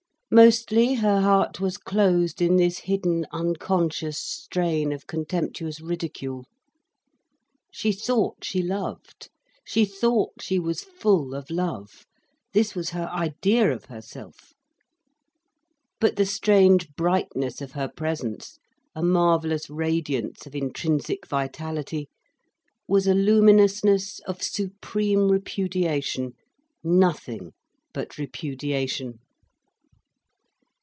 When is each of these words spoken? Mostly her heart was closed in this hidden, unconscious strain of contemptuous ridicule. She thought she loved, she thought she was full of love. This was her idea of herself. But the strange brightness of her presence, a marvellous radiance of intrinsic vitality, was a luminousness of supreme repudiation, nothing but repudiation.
Mostly 0.33 0.93
her 0.93 1.19
heart 1.19 1.59
was 1.59 1.75
closed 1.75 2.41
in 2.41 2.55
this 2.55 2.77
hidden, 2.77 3.25
unconscious 3.33 4.17
strain 4.17 4.93
of 4.93 5.05
contemptuous 5.05 5.81
ridicule. 5.81 6.45
She 7.69 7.91
thought 7.91 8.37
she 8.41 8.63
loved, 8.63 9.29
she 9.65 9.83
thought 9.83 10.35
she 10.39 10.57
was 10.57 10.85
full 10.85 11.35
of 11.35 11.49
love. 11.49 12.05
This 12.53 12.73
was 12.75 12.91
her 12.91 13.09
idea 13.09 13.73
of 13.73 13.83
herself. 13.83 14.53
But 15.99 16.15
the 16.15 16.25
strange 16.25 16.95
brightness 16.95 17.59
of 17.59 17.73
her 17.73 17.89
presence, 17.89 18.57
a 18.95 19.03
marvellous 19.03 19.69
radiance 19.69 20.45
of 20.45 20.55
intrinsic 20.55 21.27
vitality, 21.27 22.07
was 22.87 23.05
a 23.05 23.13
luminousness 23.13 24.19
of 24.21 24.41
supreme 24.41 25.29
repudiation, 25.29 26.35
nothing 26.85 27.51
but 27.93 28.17
repudiation. 28.17 29.19